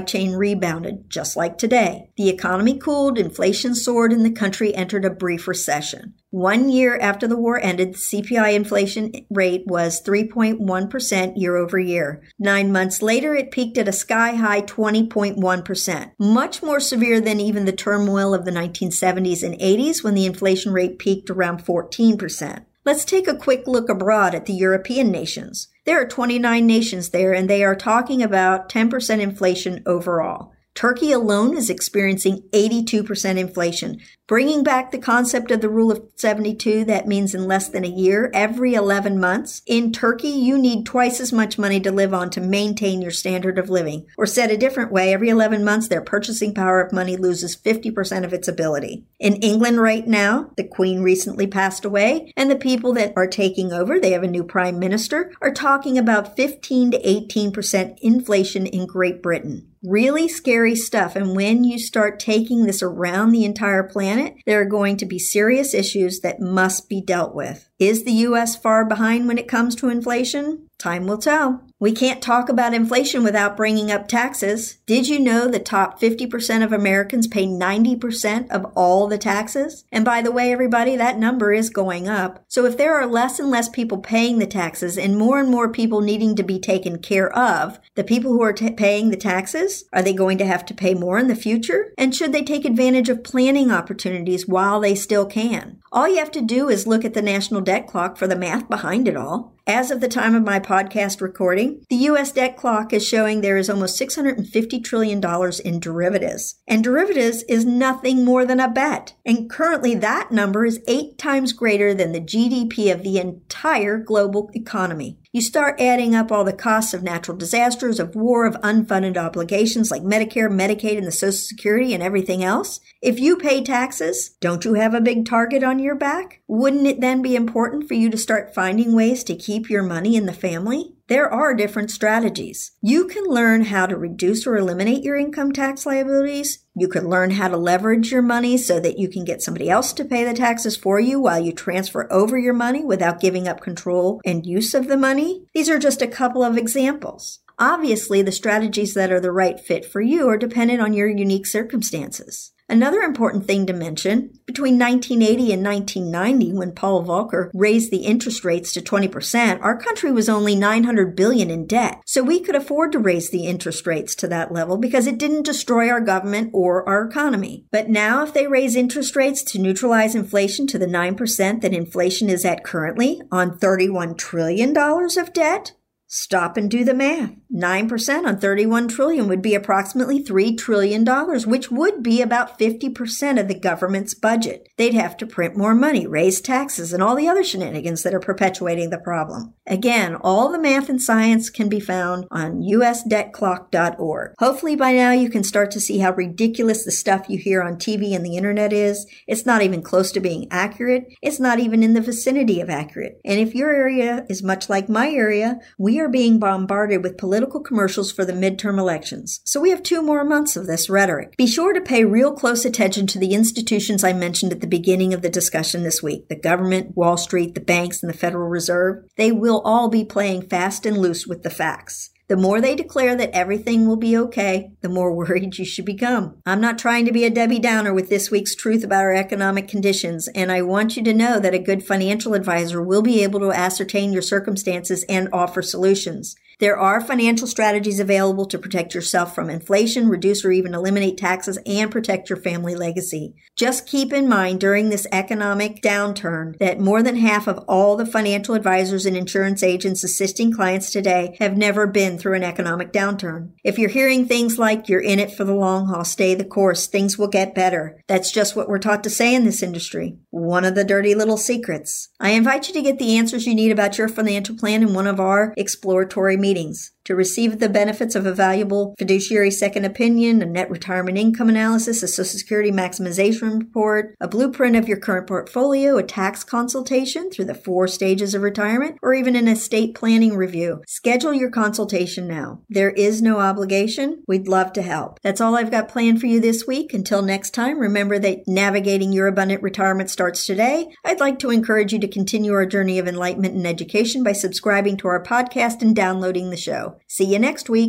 chain 0.00 0.32
rebounded, 0.32 1.08
just 1.08 1.36
like 1.36 1.56
today. 1.56 2.10
The 2.16 2.28
economy 2.28 2.78
cooled, 2.78 3.20
inflation 3.20 3.76
soared, 3.76 4.12
and 4.12 4.26
the 4.26 4.32
country 4.32 4.74
entered 4.74 5.04
a 5.04 5.10
brief 5.10 5.46
recession. 5.46 6.14
One 6.30 6.68
year 6.68 6.98
after 6.98 7.28
the 7.28 7.36
war 7.36 7.60
ended, 7.62 7.94
the 7.94 7.98
CPI 7.98 8.54
inflation 8.54 9.12
rate 9.30 9.62
was 9.66 10.02
3.1% 10.02 11.32
year 11.36 11.56
over 11.56 11.78
year. 11.78 12.22
Nine 12.38 12.72
months 12.72 13.00
later, 13.00 13.34
it 13.34 13.52
peaked 13.52 13.78
at 13.78 13.86
a 13.86 13.92
sky 13.92 14.34
high 14.34 14.62
20.1%, 14.62 16.12
much 16.18 16.62
more 16.64 16.80
severe 16.80 17.20
than 17.20 17.38
even 17.38 17.64
the 17.64 17.72
turmoil 17.72 18.34
of 18.34 18.44
the 18.44 18.50
1970s 18.50 19.44
and 19.44 19.58
80s 19.60 20.02
when 20.02 20.14
the 20.14 20.26
inflation 20.26 20.72
rate 20.72 20.98
peaked 20.98 21.30
around 21.30 21.64
14%. 21.64 22.64
Let's 22.84 23.04
take 23.04 23.28
a 23.28 23.36
quick 23.36 23.66
look 23.66 23.88
abroad 23.88 24.34
at 24.34 24.46
the 24.46 24.52
European 24.52 25.10
nations. 25.10 25.68
There 25.84 26.00
are 26.00 26.06
29 26.06 26.66
nations 26.66 27.10
there, 27.10 27.32
and 27.32 27.48
they 27.48 27.62
are 27.62 27.76
talking 27.76 28.22
about 28.22 28.68
10% 28.68 29.20
inflation 29.20 29.82
overall. 29.86 30.52
Turkey 30.76 31.10
alone 31.10 31.56
is 31.56 31.70
experiencing 31.70 32.42
82% 32.52 33.38
inflation. 33.38 33.98
Bringing 34.26 34.62
back 34.62 34.90
the 34.90 34.98
concept 34.98 35.50
of 35.50 35.62
the 35.62 35.70
rule 35.70 35.90
of 35.90 36.02
72, 36.16 36.84
that 36.84 37.06
means 37.06 37.34
in 37.34 37.46
less 37.46 37.68
than 37.68 37.82
a 37.82 37.88
year, 37.88 38.30
every 38.34 38.74
11 38.74 39.18
months. 39.18 39.62
In 39.66 39.90
Turkey, 39.90 40.28
you 40.28 40.58
need 40.58 40.84
twice 40.84 41.18
as 41.18 41.32
much 41.32 41.58
money 41.58 41.80
to 41.80 41.90
live 41.90 42.12
on 42.12 42.28
to 42.30 42.42
maintain 42.42 43.00
your 43.00 43.10
standard 43.10 43.58
of 43.58 43.70
living. 43.70 44.04
Or 44.18 44.26
said 44.26 44.50
a 44.50 44.56
different 44.58 44.92
way, 44.92 45.14
every 45.14 45.30
11 45.30 45.64
months, 45.64 45.88
their 45.88 46.02
purchasing 46.02 46.52
power 46.52 46.82
of 46.82 46.92
money 46.92 47.16
loses 47.16 47.56
50% 47.56 48.24
of 48.24 48.34
its 48.34 48.48
ability. 48.48 49.06
In 49.18 49.36
England 49.36 49.80
right 49.80 50.06
now, 50.06 50.50
the 50.58 50.64
Queen 50.64 51.00
recently 51.00 51.46
passed 51.46 51.86
away, 51.86 52.34
and 52.36 52.50
the 52.50 52.56
people 52.56 52.92
that 52.94 53.14
are 53.16 53.26
taking 53.26 53.72
over, 53.72 53.98
they 53.98 54.10
have 54.10 54.24
a 54.24 54.28
new 54.28 54.44
prime 54.44 54.78
minister, 54.78 55.32
are 55.40 55.54
talking 55.54 55.96
about 55.96 56.36
15 56.36 56.90
to 56.90 56.98
18% 57.00 57.96
inflation 58.02 58.66
in 58.66 58.86
Great 58.86 59.22
Britain 59.22 59.68
really 59.82 60.28
scary 60.28 60.76
stuff. 60.76 61.16
And 61.16 61.34
when 61.34 61.64
you 61.64 61.78
start 61.78 62.20
taking 62.20 62.66
this 62.66 62.82
around 62.82 63.32
the 63.32 63.44
entire 63.44 63.82
planet, 63.82 64.34
there 64.46 64.60
are 64.60 64.66
going 64.66 64.96
to 64.98 65.06
be 65.06 65.18
serious 65.18 65.74
issues 65.74 66.20
that 66.20 66.40
must 66.40 66.88
be 66.88 67.00
dealt 67.00 67.34
with. 67.34 67.68
Is 67.78 68.04
the 68.04 68.12
U.S. 68.12 68.56
far 68.56 68.84
behind 68.84 69.28
when 69.28 69.38
it 69.38 69.48
comes 69.48 69.74
to 69.76 69.88
inflation? 69.88 70.68
Time 70.78 71.06
will 71.06 71.18
tell. 71.18 71.65
We 71.78 71.92
can't 71.92 72.22
talk 72.22 72.48
about 72.48 72.72
inflation 72.72 73.22
without 73.22 73.54
bringing 73.54 73.90
up 73.90 74.08
taxes. 74.08 74.78
Did 74.86 75.08
you 75.08 75.20
know 75.20 75.46
the 75.46 75.58
top 75.58 76.00
50% 76.00 76.64
of 76.64 76.72
Americans 76.72 77.26
pay 77.26 77.46
90% 77.46 78.50
of 78.50 78.64
all 78.74 79.06
the 79.06 79.18
taxes? 79.18 79.84
And 79.92 80.02
by 80.02 80.22
the 80.22 80.32
way, 80.32 80.50
everybody, 80.50 80.96
that 80.96 81.18
number 81.18 81.52
is 81.52 81.68
going 81.68 82.08
up. 82.08 82.42
So 82.48 82.64
if 82.64 82.78
there 82.78 82.94
are 82.94 83.06
less 83.06 83.38
and 83.38 83.50
less 83.50 83.68
people 83.68 83.98
paying 83.98 84.38
the 84.38 84.46
taxes 84.46 84.96
and 84.96 85.18
more 85.18 85.38
and 85.38 85.50
more 85.50 85.70
people 85.70 86.00
needing 86.00 86.34
to 86.36 86.42
be 86.42 86.58
taken 86.58 86.98
care 86.98 87.30
of, 87.36 87.78
the 87.94 88.04
people 88.04 88.32
who 88.32 88.42
are 88.42 88.54
t- 88.54 88.70
paying 88.70 89.10
the 89.10 89.16
taxes, 89.18 89.84
are 89.92 90.00
they 90.00 90.14
going 90.14 90.38
to 90.38 90.46
have 90.46 90.64
to 90.66 90.74
pay 90.74 90.94
more 90.94 91.18
in 91.18 91.28
the 91.28 91.36
future? 91.36 91.92
And 91.98 92.14
should 92.14 92.32
they 92.32 92.42
take 92.42 92.64
advantage 92.64 93.10
of 93.10 93.22
planning 93.22 93.70
opportunities 93.70 94.48
while 94.48 94.80
they 94.80 94.94
still 94.94 95.26
can? 95.26 95.82
All 95.92 96.08
you 96.08 96.18
have 96.18 96.32
to 96.32 96.40
do 96.40 96.68
is 96.68 96.86
look 96.86 97.04
at 97.04 97.14
the 97.14 97.22
national 97.22 97.60
debt 97.60 97.86
clock 97.86 98.16
for 98.16 98.26
the 98.26 98.36
math 98.36 98.68
behind 98.68 99.06
it 99.06 99.16
all. 99.16 99.54
As 99.68 99.90
of 99.90 100.00
the 100.00 100.08
time 100.08 100.34
of 100.34 100.44
my 100.44 100.60
podcast 100.60 101.20
recording, 101.20 101.84
the 101.90 101.96
U.S. 101.96 102.30
debt 102.30 102.56
clock 102.56 102.92
is 102.92 103.06
showing 103.06 103.40
there 103.40 103.56
is 103.56 103.68
almost 103.68 104.00
$650 104.00 104.84
trillion 104.84 105.20
in 105.64 105.80
derivatives. 105.80 106.56
And 106.68 106.84
derivatives 106.84 107.42
is 107.44 107.64
nothing 107.64 108.24
more 108.24 108.44
than 108.44 108.60
a 108.60 108.68
bet. 108.68 109.14
And 109.24 109.50
currently 109.50 109.96
that 109.96 110.30
number 110.30 110.64
is 110.64 110.80
eight 110.86 111.18
times 111.18 111.52
greater 111.52 111.94
than 111.94 112.12
the 112.12 112.20
GDP 112.20 112.92
of 112.92 113.02
the 113.02 113.18
entire 113.18 113.98
global 113.98 114.50
economy. 114.54 115.18
You 115.36 115.42
start 115.42 115.78
adding 115.82 116.14
up 116.14 116.32
all 116.32 116.44
the 116.44 116.52
costs 116.54 116.94
of 116.94 117.02
natural 117.02 117.36
disasters, 117.36 118.00
of 118.00 118.14
war, 118.14 118.46
of 118.46 118.54
unfunded 118.62 119.18
obligations 119.18 119.90
like 119.90 120.00
Medicare, 120.00 120.50
Medicaid, 120.50 120.96
and 120.96 121.06
the 121.06 121.12
Social 121.12 121.32
Security 121.32 121.92
and 121.92 122.02
everything 122.02 122.42
else. 122.42 122.80
If 123.02 123.20
you 123.20 123.36
pay 123.36 123.62
taxes, 123.62 124.30
don't 124.40 124.64
you 124.64 124.72
have 124.72 124.94
a 124.94 125.00
big 125.02 125.26
target 125.26 125.62
on 125.62 125.78
your 125.78 125.94
back? 125.94 126.40
Wouldn't 126.48 126.86
it 126.86 127.02
then 127.02 127.20
be 127.20 127.36
important 127.36 127.86
for 127.86 127.92
you 127.92 128.08
to 128.08 128.16
start 128.16 128.54
finding 128.54 128.94
ways 128.94 129.22
to 129.24 129.36
keep 129.36 129.68
your 129.68 129.82
money 129.82 130.16
in 130.16 130.24
the 130.24 130.32
family? 130.32 130.95
There 131.08 131.32
are 131.32 131.54
different 131.54 131.92
strategies. 131.92 132.72
You 132.82 133.06
can 133.06 133.22
learn 133.26 133.66
how 133.66 133.86
to 133.86 133.96
reduce 133.96 134.44
or 134.44 134.56
eliminate 134.56 135.04
your 135.04 135.14
income 135.14 135.52
tax 135.52 135.86
liabilities. 135.86 136.64
You 136.74 136.88
can 136.88 137.08
learn 137.08 137.30
how 137.30 137.46
to 137.46 137.56
leverage 137.56 138.10
your 138.10 138.22
money 138.22 138.58
so 138.58 138.80
that 138.80 138.98
you 138.98 139.08
can 139.08 139.24
get 139.24 139.40
somebody 139.40 139.70
else 139.70 139.92
to 139.92 140.04
pay 140.04 140.24
the 140.24 140.34
taxes 140.34 140.76
for 140.76 140.98
you 140.98 141.20
while 141.20 141.38
you 141.38 141.52
transfer 141.52 142.12
over 142.12 142.36
your 142.36 142.54
money 142.54 142.84
without 142.84 143.20
giving 143.20 143.46
up 143.46 143.60
control 143.60 144.20
and 144.24 144.44
use 144.46 144.74
of 144.74 144.88
the 144.88 144.96
money. 144.96 145.44
These 145.54 145.70
are 145.70 145.78
just 145.78 146.02
a 146.02 146.08
couple 146.08 146.42
of 146.42 146.58
examples. 146.58 147.38
Obviously, 147.56 148.20
the 148.20 148.32
strategies 148.32 148.94
that 148.94 149.12
are 149.12 149.20
the 149.20 149.30
right 149.30 149.60
fit 149.60 149.84
for 149.84 150.00
you 150.00 150.28
are 150.28 150.36
dependent 150.36 150.80
on 150.80 150.92
your 150.92 151.08
unique 151.08 151.46
circumstances. 151.46 152.52
Another 152.68 153.00
important 153.00 153.46
thing 153.46 153.64
to 153.66 153.72
mention, 153.72 154.40
between 154.44 154.76
1980 154.76 155.52
and 155.52 155.64
1990 155.64 156.52
when 156.52 156.72
Paul 156.72 157.04
Volcker 157.04 157.48
raised 157.54 157.92
the 157.92 158.04
interest 158.04 158.44
rates 158.44 158.72
to 158.72 158.80
20%, 158.80 159.60
our 159.62 159.78
country 159.78 160.10
was 160.10 160.28
only 160.28 160.56
900 160.56 161.14
billion 161.14 161.48
in 161.48 161.68
debt. 161.68 162.02
So 162.06 162.24
we 162.24 162.40
could 162.40 162.56
afford 162.56 162.90
to 162.92 162.98
raise 162.98 163.30
the 163.30 163.46
interest 163.46 163.86
rates 163.86 164.16
to 164.16 164.28
that 164.28 164.50
level 164.50 164.78
because 164.78 165.06
it 165.06 165.16
didn't 165.16 165.44
destroy 165.44 165.88
our 165.88 166.00
government 166.00 166.50
or 166.52 166.86
our 166.88 167.06
economy. 167.06 167.66
But 167.70 167.88
now 167.88 168.24
if 168.24 168.34
they 168.34 168.48
raise 168.48 168.74
interest 168.74 169.14
rates 169.14 169.44
to 169.44 169.60
neutralize 169.60 170.16
inflation 170.16 170.66
to 170.68 170.78
the 170.78 170.86
9% 170.86 171.60
that 171.60 171.72
inflation 171.72 172.28
is 172.28 172.44
at 172.44 172.64
currently 172.64 173.22
on 173.30 173.58
31 173.58 174.16
trillion 174.16 174.72
dollars 174.72 175.16
of 175.16 175.32
debt, 175.32 175.72
Stop 176.08 176.56
and 176.56 176.70
do 176.70 176.84
the 176.84 176.94
math. 176.94 177.32
9% 177.54 178.26
on 178.26 178.38
31 178.38 178.88
trillion 178.88 179.28
would 179.28 179.40
be 179.40 179.54
approximately 179.54 180.22
$3 180.22 180.58
trillion, 180.58 181.04
which 181.48 181.70
would 181.70 182.02
be 182.02 182.20
about 182.20 182.58
50% 182.58 183.40
of 183.40 183.48
the 183.48 183.58
government's 183.58 184.14
budget. 184.14 184.68
They'd 184.76 184.94
have 184.94 185.16
to 185.18 185.26
print 185.26 185.56
more 185.56 185.74
money, 185.74 186.06
raise 186.06 186.40
taxes, 186.40 186.92
and 186.92 187.02
all 187.02 187.14
the 187.14 187.28
other 187.28 187.44
shenanigans 187.44 188.02
that 188.02 188.14
are 188.14 188.20
perpetuating 188.20 188.90
the 188.90 188.98
problem. 188.98 189.54
Again, 189.66 190.16
all 190.16 190.50
the 190.50 190.58
math 190.58 190.88
and 190.88 191.00
science 191.00 191.48
can 191.48 191.68
be 191.68 191.80
found 191.80 192.26
on 192.30 192.62
usdebtclock.org. 192.62 194.34
Hopefully 194.38 194.76
by 194.76 194.92
now 194.92 195.12
you 195.12 195.30
can 195.30 195.44
start 195.44 195.70
to 195.70 195.80
see 195.80 195.98
how 195.98 196.12
ridiculous 196.12 196.84
the 196.84 196.90
stuff 196.90 197.28
you 197.28 197.38
hear 197.38 197.62
on 197.62 197.76
TV 197.76 198.14
and 198.14 198.24
the 198.24 198.36
internet 198.36 198.72
is. 198.72 199.06
It's 199.26 199.46
not 199.46 199.62
even 199.62 199.82
close 199.82 200.10
to 200.12 200.20
being 200.20 200.48
accurate. 200.50 201.12
It's 201.22 201.40
not 201.40 201.60
even 201.60 201.82
in 201.82 201.94
the 201.94 202.00
vicinity 202.00 202.60
of 202.60 202.70
accurate. 202.70 203.20
And 203.24 203.38
if 203.38 203.54
your 203.54 203.72
area 203.72 204.26
is 204.28 204.42
much 204.42 204.68
like 204.68 204.88
my 204.88 205.10
area, 205.10 205.60
we 205.78 206.00
are 206.00 206.08
being 206.08 206.38
bombarded 206.38 207.02
with 207.02 207.16
political 207.16 207.35
commercials 207.44 208.10
for 208.10 208.24
the 208.24 208.32
midterm 208.32 208.78
elections, 208.78 209.40
so 209.44 209.60
we 209.60 209.68
have 209.68 209.82
two 209.82 210.00
more 210.00 210.24
months 210.24 210.56
of 210.56 210.66
this 210.66 210.88
rhetoric. 210.88 211.36
Be 211.36 211.46
sure 211.46 211.74
to 211.74 211.80
pay 211.82 212.04
real 212.04 212.32
close 212.32 212.64
attention 212.64 213.06
to 213.08 213.18
the 213.18 213.34
institutions 213.34 214.02
I 214.02 214.14
mentioned 214.14 214.52
at 214.52 214.62
the 214.62 214.66
beginning 214.66 215.12
of 215.12 215.20
the 215.20 215.28
discussion 215.28 215.82
this 215.82 216.02
week 216.02 216.28
the 216.28 216.36
government, 216.36 216.96
Wall 216.96 217.18
Street, 217.18 217.54
the 217.54 217.60
banks, 217.60 218.02
and 218.02 218.08
the 218.08 218.16
Federal 218.16 218.48
Reserve. 218.48 219.04
They 219.16 219.32
will 219.32 219.60
all 219.66 219.90
be 219.90 220.04
playing 220.04 220.48
fast 220.48 220.86
and 220.86 220.96
loose 220.96 221.26
with 221.26 221.42
the 221.42 221.50
facts. 221.50 222.10
The 222.28 222.36
more 222.36 222.60
they 222.60 222.74
declare 222.74 223.14
that 223.14 223.30
everything 223.30 223.86
will 223.86 223.96
be 223.96 224.16
okay, 224.16 224.72
the 224.80 224.88
more 224.88 225.12
worried 225.16 225.58
you 225.58 225.64
should 225.64 225.84
become. 225.84 226.38
I'm 226.44 226.60
not 226.60 226.78
trying 226.78 227.04
to 227.04 227.12
be 227.12 227.24
a 227.24 227.30
Debbie 227.30 227.60
Downer 227.60 227.94
with 227.94 228.08
this 228.08 228.30
week's 228.30 228.56
truth 228.56 228.82
about 228.82 229.04
our 229.04 229.14
economic 229.14 229.68
conditions, 229.68 230.26
and 230.34 230.50
I 230.50 230.62
want 230.62 230.96
you 230.96 231.04
to 231.04 231.14
know 231.14 231.38
that 231.38 231.54
a 231.54 231.58
good 231.58 231.86
financial 231.86 232.34
advisor 232.34 232.82
will 232.82 233.02
be 233.02 233.22
able 233.22 233.38
to 233.40 233.52
ascertain 233.52 234.12
your 234.12 234.22
circumstances 234.22 235.04
and 235.08 235.28
offer 235.32 235.62
solutions. 235.62 236.34
There 236.58 236.78
are 236.78 237.02
financial 237.02 237.46
strategies 237.46 238.00
available 238.00 238.46
to 238.46 238.58
protect 238.58 238.94
yourself 238.94 239.34
from 239.34 239.50
inflation, 239.50 240.08
reduce 240.08 240.42
or 240.42 240.50
even 240.50 240.72
eliminate 240.72 241.18
taxes, 241.18 241.58
and 241.66 241.90
protect 241.90 242.30
your 242.30 242.38
family 242.38 242.74
legacy. 242.74 243.34
Just 243.56 243.86
keep 243.86 244.10
in 244.10 244.26
mind 244.26 244.58
during 244.58 244.88
this 244.88 245.06
economic 245.12 245.82
downturn 245.82 246.56
that 246.56 246.80
more 246.80 247.02
than 247.02 247.16
half 247.16 247.46
of 247.46 247.58
all 247.68 247.94
the 247.94 248.06
financial 248.06 248.54
advisors 248.54 249.04
and 249.04 249.14
insurance 249.18 249.62
agents 249.62 250.02
assisting 250.02 250.50
clients 250.50 250.90
today 250.90 251.36
have 251.40 251.58
never 251.58 251.86
been 251.86 252.16
through 252.16 252.36
an 252.36 252.42
economic 252.42 252.90
downturn. 252.90 253.50
If 253.62 253.78
you're 253.78 253.90
hearing 253.90 254.24
things 254.24 254.58
like 254.58 254.88
you're 254.88 255.00
in 255.02 255.18
it 255.18 255.32
for 255.32 255.44
the 255.44 255.54
long 255.54 255.88
haul, 255.88 256.04
stay 256.04 256.34
the 256.34 256.44
course, 256.44 256.86
things 256.86 257.18
will 257.18 257.28
get 257.28 257.54
better. 257.54 258.00
That's 258.06 258.32
just 258.32 258.56
what 258.56 258.66
we're 258.66 258.78
taught 258.78 259.04
to 259.04 259.10
say 259.10 259.34
in 259.34 259.44
this 259.44 259.62
industry. 259.62 260.16
One 260.30 260.64
of 260.64 260.74
the 260.74 260.84
dirty 260.84 261.14
little 261.14 261.36
secrets. 261.36 262.08
I 262.18 262.30
invite 262.30 262.68
you 262.68 262.72
to 262.74 262.82
get 262.82 262.98
the 262.98 263.18
answers 263.18 263.46
you 263.46 263.54
need 263.54 263.72
about 263.72 263.98
your 263.98 264.08
financial 264.08 264.56
plan 264.56 264.82
in 264.82 264.94
one 264.94 265.06
of 265.06 265.20
our 265.20 265.52
exploratory 265.58 266.38
meetings 266.38 266.45
meetings 266.46 266.92
to 267.06 267.14
receive 267.14 267.58
the 267.58 267.68
benefits 267.68 268.14
of 268.14 268.26
a 268.26 268.34
valuable 268.34 268.94
fiduciary 268.98 269.50
second 269.50 269.84
opinion, 269.84 270.42
a 270.42 270.46
net 270.46 270.70
retirement 270.70 271.16
income 271.16 271.48
analysis, 271.48 272.02
a 272.02 272.08
Social 272.08 272.38
Security 272.38 272.70
maximization 272.70 273.60
report, 273.60 274.14
a 274.20 274.28
blueprint 274.28 274.76
of 274.76 274.88
your 274.88 274.98
current 274.98 275.26
portfolio, 275.26 275.96
a 275.96 276.02
tax 276.02 276.44
consultation 276.44 277.30
through 277.30 277.44
the 277.44 277.54
four 277.54 277.88
stages 277.88 278.34
of 278.34 278.42
retirement, 278.42 278.98
or 279.02 279.14
even 279.14 279.36
an 279.36 279.48
estate 279.48 279.94
planning 279.94 280.36
review. 280.36 280.82
Schedule 280.86 281.32
your 281.32 281.50
consultation 281.50 282.26
now. 282.26 282.60
There 282.68 282.90
is 282.90 283.22
no 283.22 283.38
obligation. 283.38 284.22
We'd 284.26 284.48
love 284.48 284.72
to 284.74 284.82
help. 284.82 285.20
That's 285.22 285.40
all 285.40 285.56
I've 285.56 285.70
got 285.70 285.88
planned 285.88 286.20
for 286.20 286.26
you 286.26 286.40
this 286.40 286.66
week. 286.66 286.92
Until 286.92 287.22
next 287.22 287.54
time, 287.54 287.78
remember 287.78 288.18
that 288.18 288.46
navigating 288.46 289.12
your 289.12 289.28
abundant 289.28 289.62
retirement 289.62 290.10
starts 290.10 290.44
today. 290.44 290.88
I'd 291.04 291.20
like 291.20 291.38
to 291.38 291.50
encourage 291.50 291.92
you 291.92 292.00
to 292.00 292.08
continue 292.08 292.52
our 292.52 292.66
journey 292.66 292.98
of 292.98 293.06
enlightenment 293.06 293.54
and 293.54 293.66
education 293.66 294.24
by 294.24 294.32
subscribing 294.32 294.96
to 294.98 295.08
our 295.08 295.22
podcast 295.22 295.82
and 295.82 295.94
downloading 295.94 296.50
the 296.50 296.56
show. 296.56 296.95
See 297.06 297.24
you 297.24 297.38
next 297.38 297.68
week. 297.68 297.88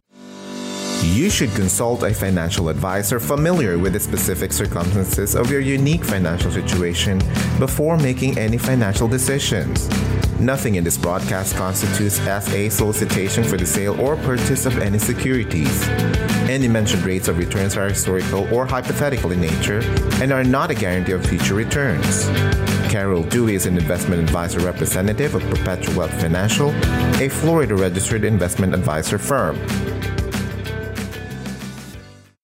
You 1.03 1.29
should 1.29 1.51
consult 1.51 2.03
a 2.03 2.13
financial 2.13 2.69
advisor 2.69 3.19
familiar 3.19 3.79
with 3.79 3.93
the 3.93 3.99
specific 3.99 4.51
circumstances 4.51 5.35
of 5.35 5.49
your 5.49 5.61
unique 5.61 6.03
financial 6.03 6.51
situation 6.51 7.19
before 7.59 7.97
making 7.97 8.37
any 8.37 8.57
financial 8.57 9.07
decisions. 9.07 9.87
Nothing 10.39 10.75
in 10.75 10.83
this 10.83 10.97
broadcast 10.97 11.55
constitutes 11.55 12.19
as 12.21 12.47
a 12.53 12.69
solicitation 12.69 13.43
for 13.43 13.57
the 13.57 13.65
sale 13.65 13.99
or 13.99 14.15
purchase 14.17 14.65
of 14.65 14.77
any 14.77 14.99
securities. 14.99 15.87
Any 16.47 16.67
mentioned 16.67 17.03
rates 17.03 17.27
of 17.27 17.37
returns 17.37 17.75
are 17.75 17.89
historical 17.89 18.51
or 18.53 18.67
hypothetical 18.67 19.31
in 19.31 19.41
nature 19.41 19.81
and 20.21 20.31
are 20.31 20.43
not 20.43 20.69
a 20.69 20.75
guarantee 20.75 21.13
of 21.13 21.25
future 21.25 21.55
returns. 21.55 22.27
Carol 22.89 23.23
Dewey 23.23 23.55
is 23.55 23.65
an 23.65 23.77
investment 23.77 24.21
advisor 24.21 24.59
representative 24.59 25.35
of 25.35 25.41
Perpetual 25.43 25.97
Wealth 25.97 26.21
Financial, 26.21 26.69
a 27.21 27.27
Florida 27.27 27.75
registered 27.75 28.23
investment 28.23 28.73
advisor 28.73 29.17
firm. 29.17 29.57